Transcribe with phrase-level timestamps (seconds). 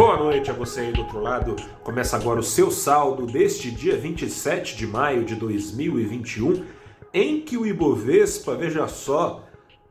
[0.00, 1.54] Boa noite a você aí do outro lado.
[1.84, 6.64] Começa agora o seu saldo deste dia 27 de maio de 2021,
[7.12, 9.44] em que o Ibovespa, veja só,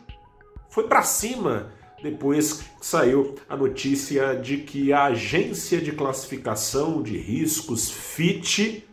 [0.70, 7.90] foi para cima depois saiu a notícia de que a agência de classificação de riscos
[7.90, 8.88] FIT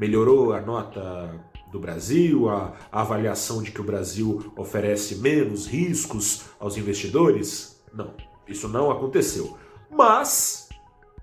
[0.00, 1.38] melhorou a nota
[1.70, 7.78] do Brasil, a, a, avaliação de que o Brasil oferece menos riscos aos investidores?
[7.92, 8.14] Não,
[8.48, 9.58] isso não aconteceu.
[9.90, 10.65] Mas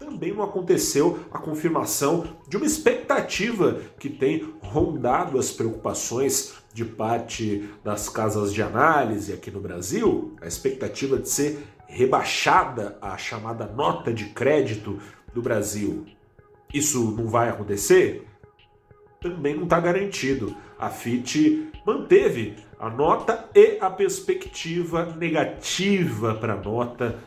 [0.03, 7.69] também não aconteceu a confirmação de uma expectativa que tem rondado as preocupações de parte
[7.83, 14.13] das casas de análise aqui no Brasil, a expectativa de ser rebaixada a chamada nota
[14.13, 14.99] de crédito
[15.33, 16.05] do Brasil.
[16.73, 18.27] Isso não vai acontecer?
[19.23, 20.55] também não está garantido.
[20.77, 27.17] A FIT manteve a nota e a perspectiva negativa para a nota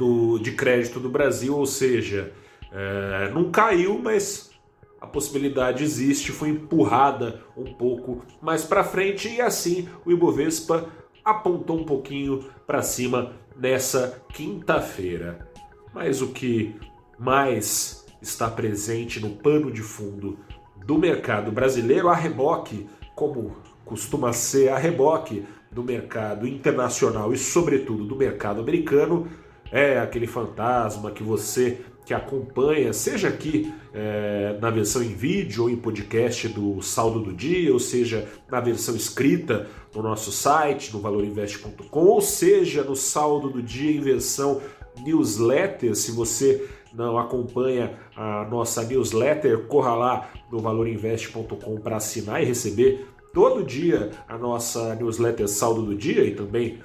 [0.00, 2.32] do, de crédito do Brasil, ou seja,
[2.72, 4.50] é, não caiu, mas
[4.98, 10.88] a possibilidade existe, foi empurrada um pouco mais para frente e assim o Ibovespa
[11.22, 15.46] apontou um pouquinho para cima nessa quinta-feira.
[15.92, 16.74] Mas o que
[17.18, 20.38] mais está presente no pano de fundo
[20.86, 28.04] do mercado brasileiro a reboque, como costuma ser a reboque do mercado internacional e, sobretudo,
[28.06, 29.28] do mercado americano,
[29.72, 35.70] é aquele fantasma que você que acompanha, seja aqui é, na versão em vídeo ou
[35.70, 41.00] em podcast do saldo do dia, ou seja, na versão escrita no nosso site, no
[41.00, 44.60] valorinvest.com, ou seja, no saldo do dia em versão
[45.04, 52.44] newsletter, se você não acompanha a nossa newsletter, corra lá no valorinvest.com para assinar e
[52.44, 56.80] receber todo dia a nossa newsletter Saldo do Dia e também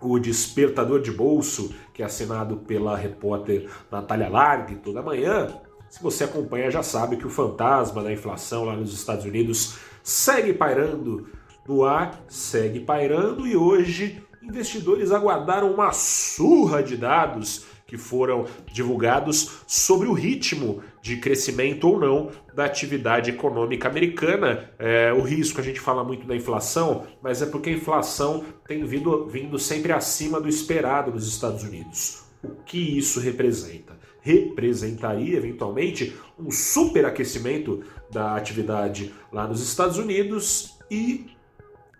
[0.00, 5.48] o Despertador de Bolso, que é assinado pela repórter Natália Largue toda manhã.
[5.88, 10.54] Se você acompanha, já sabe que o fantasma da inflação lá nos Estados Unidos segue
[10.54, 11.28] pairando
[11.66, 19.62] no ar, segue pairando e hoje investidores aguardaram uma surra de dados que foram divulgados
[19.66, 24.70] sobre o ritmo de crescimento ou não da atividade econômica americana.
[24.78, 28.84] É, o risco, a gente fala muito da inflação, mas é porque a inflação tem
[28.84, 32.22] vindo, vindo sempre acima do esperado nos Estados Unidos.
[32.44, 33.98] O que isso representa?
[34.20, 41.26] Representaria eventualmente um superaquecimento da atividade lá nos Estados Unidos e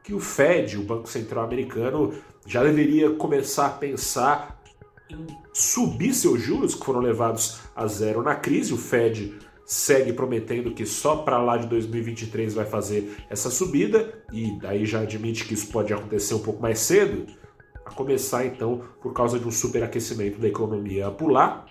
[0.04, 2.14] que o Fed, o Banco Central Americano,
[2.46, 4.59] já deveria começar a pensar
[5.12, 8.72] em subir seus juros, que foram levados a zero na crise.
[8.72, 14.58] O Fed segue prometendo que só para lá de 2023 vai fazer essa subida, e
[14.58, 17.26] daí já admite que isso pode acontecer um pouco mais cedo,
[17.84, 21.66] a começar então, por causa de um superaquecimento da economia a pular,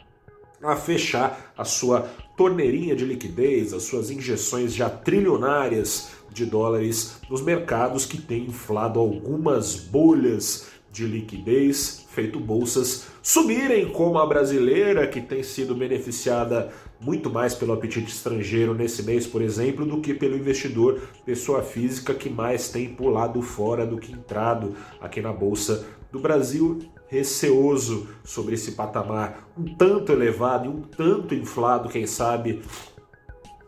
[0.62, 7.42] a fechar a sua torneirinha de liquidez, as suas injeções já trilionárias de dólares nos
[7.42, 15.22] mercados que têm inflado algumas bolhas de liquidez, feito bolsas subirem como a brasileira, que
[15.22, 16.70] tem sido beneficiada
[17.00, 22.14] muito mais pelo apetite estrangeiro nesse mês, por exemplo, do que pelo investidor pessoa física
[22.14, 28.56] que mais tem pulado fora do que entrado aqui na bolsa do Brasil, receoso sobre
[28.56, 32.62] esse patamar um tanto elevado e um tanto inflado, quem sabe,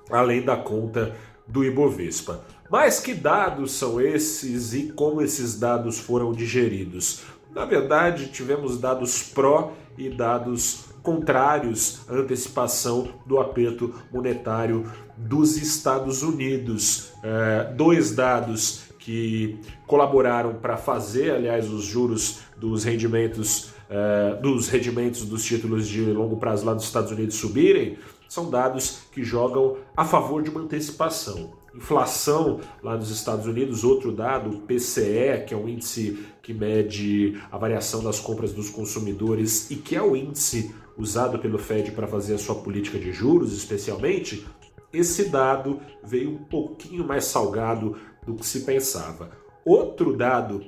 [0.09, 1.15] além da conta
[1.47, 2.43] do Ibovespa.
[2.69, 7.21] Mas que dados são esses e como esses dados foram digeridos?
[7.53, 16.23] Na verdade, tivemos dados pró e dados contrários à antecipação do aperto monetário dos Estados
[16.23, 17.11] Unidos.
[17.23, 25.25] É, dois dados que colaboraram para fazer, aliás, os juros dos rendimentos, é, dos rendimentos
[25.25, 27.97] dos títulos de longo prazo lá dos Estados Unidos subirem
[28.29, 31.51] são dados que jogam a favor de uma antecipação.
[31.73, 37.41] Inflação lá nos Estados Unidos, outro dado, o PCE, que é um índice que mede
[37.49, 42.07] a variação das compras dos consumidores e que é o índice usado pelo Fed para
[42.07, 44.45] fazer a sua política de juros, especialmente,
[44.91, 47.95] esse dado veio um pouquinho mais salgado
[48.25, 49.31] do que se pensava.
[49.65, 50.65] Outro dado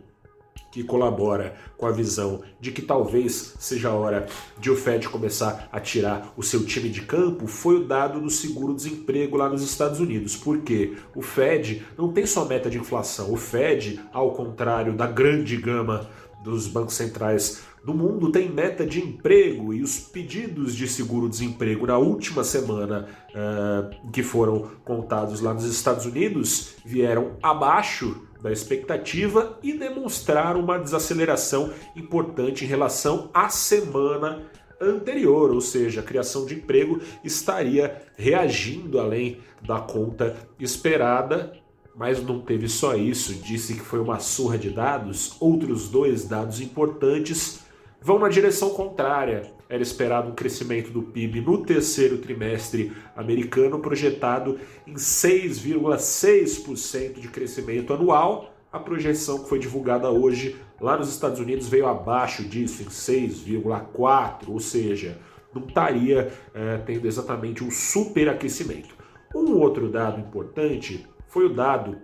[0.74, 4.26] que colabora com a visão de que talvez seja a hora
[4.58, 8.30] de o Fed começar a tirar o seu time de campo foi o dado do
[8.32, 10.36] seguro-desemprego lá nos Estados Unidos.
[10.36, 13.32] Porque o Fed não tem só meta de inflação.
[13.32, 16.10] O Fed, ao contrário da grande gama
[16.44, 21.98] dos bancos centrais do mundo, tem meta de emprego e os pedidos de seguro-desemprego na
[21.98, 29.74] última semana uh, que foram contados lá nos Estados Unidos vieram abaixo da expectativa e
[29.74, 34.44] demonstrar uma desaceleração importante em relação à semana
[34.82, 41.54] anterior, ou seja, a criação de emprego estaria reagindo além da conta esperada,
[41.96, 45.38] mas não teve só isso, disse que foi uma surra de dados.
[45.40, 47.60] Outros dois dados importantes
[48.02, 49.54] vão na direção contrária.
[49.70, 57.94] Era esperado um crescimento do PIB no terceiro trimestre americano, projetado em 6,6% de crescimento
[57.94, 58.54] anual.
[58.72, 64.50] A projeção que foi divulgada hoje lá nos Estados Unidos veio abaixo disso, em 6,4%,
[64.50, 65.20] ou seja,
[65.54, 68.96] não estaria é, tendo exatamente um superaquecimento.
[69.36, 71.98] Um outro dado importante foi o dado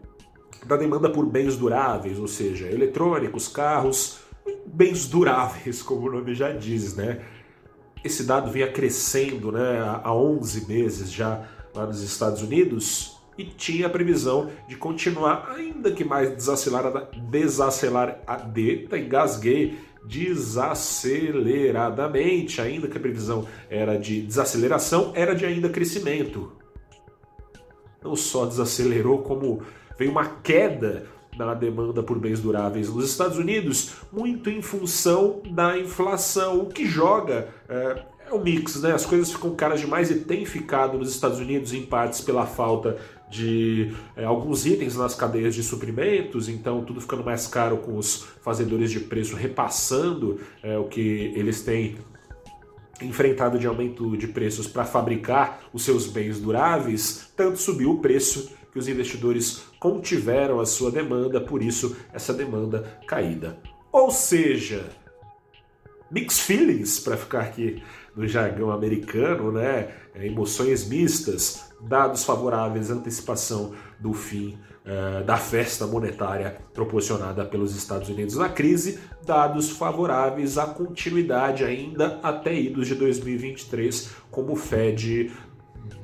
[0.66, 4.22] da demanda por bens duráveis, ou seja, eletrônicos, carros,
[4.66, 7.22] bens duráveis, como o nome já diz, né?
[8.04, 13.86] Esse dado vinha crescendo né, há 11 meses já lá nos Estados Unidos e tinha
[13.88, 23.02] a previsão de continuar, ainda que mais desaceleradamente, desacelerar, tá, engasguei, desaceleradamente, ainda que a
[23.02, 26.59] previsão era de desaceleração, era de ainda crescimento.
[28.04, 29.62] Não só desacelerou, como
[29.98, 31.06] veio uma queda
[31.38, 36.86] na demanda por bens duráveis nos Estados Unidos, muito em função da inflação, o que
[36.86, 37.50] joga.
[37.68, 38.94] É, é um mix, né?
[38.94, 42.98] As coisas ficam caras demais e tem ficado nos Estados Unidos, em partes pela falta
[43.30, 48.26] de é, alguns itens nas cadeias de suprimentos, então tudo ficando mais caro com os
[48.42, 51.98] fazedores de preço repassando é, o que eles têm
[53.02, 58.52] enfrentado de aumento de preços para fabricar os seus bens duráveis, tanto subiu o preço
[58.72, 63.58] que os investidores contiveram a sua demanda, por isso essa demanda caída.
[63.92, 64.90] Ou seja,
[66.12, 67.82] mixed feelings, para ficar aqui
[68.16, 69.90] no jargão americano, né?
[70.14, 74.58] É, emoções mistas, dados favoráveis antecipação do fim
[74.90, 82.20] uh, da festa monetária proporcionada pelos Estados Unidos na crise, dados favoráveis à continuidade ainda
[82.24, 85.32] até idos de 2023, como o Fed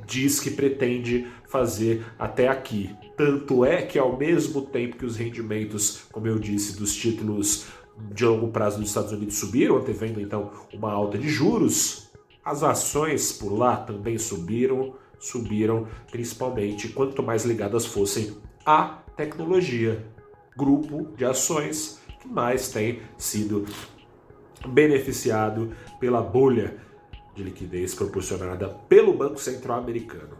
[0.05, 2.95] diz que pretende fazer até aqui.
[3.17, 7.65] Tanto é que, ao mesmo tempo que os rendimentos, como eu disse, dos títulos
[8.13, 12.09] de longo prazo dos Estados Unidos subiram, antevendo então uma alta de juros,
[12.43, 18.35] as ações por lá também subiram, subiram principalmente quanto mais ligadas fossem
[18.65, 20.06] à tecnologia.
[20.57, 23.65] Grupo de ações que mais tem sido
[24.67, 26.77] beneficiado pela bolha
[27.35, 30.38] de liquidez proporcionada pelo Banco Central Americano.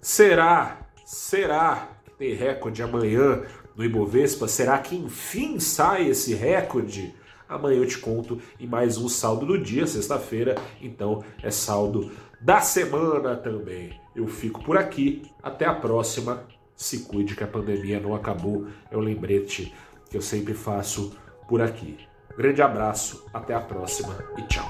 [0.00, 3.42] Será, será que tem recorde amanhã
[3.74, 4.46] no Ibovespa?
[4.46, 7.14] Será que enfim sai esse recorde?
[7.48, 12.60] Amanhã eu te conto em mais um saldo do dia, sexta-feira, então é saldo da
[12.60, 13.98] semana também.
[14.14, 16.46] Eu fico por aqui, até a próxima.
[16.76, 19.74] Se cuide que a pandemia não acabou, é um lembrete
[20.10, 21.16] que eu sempre faço
[21.48, 21.98] por aqui.
[22.36, 24.68] Grande abraço, até a próxima e tchau.